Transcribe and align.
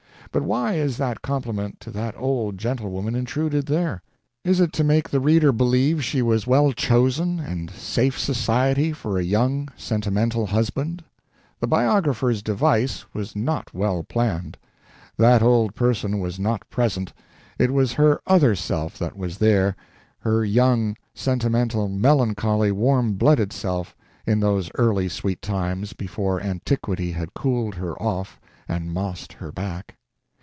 But 0.33 0.43
why 0.43 0.75
is 0.75 0.95
that 0.95 1.21
compliment 1.21 1.81
to 1.81 1.91
that 1.91 2.15
old 2.17 2.57
gentlewoman 2.57 3.15
intruded 3.15 3.65
there? 3.65 4.01
Is 4.45 4.61
it 4.61 4.71
to 4.73 4.83
make 4.85 5.09
the 5.09 5.19
reader 5.19 5.51
believe 5.51 6.01
she 6.01 6.21
was 6.21 6.47
well 6.47 6.71
chosen 6.71 7.37
and 7.37 7.69
safe 7.69 8.17
society 8.17 8.93
for 8.93 9.17
a 9.19 9.23
young, 9.25 9.67
sentimental 9.75 10.45
husband? 10.45 11.03
The 11.59 11.67
biographer's 11.67 12.41
device 12.41 13.03
was 13.13 13.35
not 13.35 13.73
well 13.73 14.03
planned. 14.03 14.57
That 15.17 15.41
old 15.41 15.75
person 15.75 16.17
was 16.21 16.39
not 16.39 16.63
present 16.69 17.11
it 17.59 17.73
was 17.73 17.91
her 17.91 18.21
other 18.25 18.55
self 18.55 18.97
that 18.99 19.17
was 19.17 19.37
there, 19.39 19.75
her 20.19 20.45
young, 20.45 20.95
sentimental, 21.13 21.89
melancholy, 21.89 22.71
warm 22.71 23.15
blooded 23.15 23.51
self, 23.51 23.97
in 24.25 24.39
those 24.39 24.71
early 24.75 25.09
sweet 25.09 25.41
times 25.41 25.91
before 25.91 26.41
antiquity 26.41 27.11
had 27.11 27.33
cooled 27.33 27.75
her 27.75 28.01
off 28.01 28.39
and 28.69 28.93
mossed 28.93 29.33
her 29.33 29.51
back. 29.51 29.97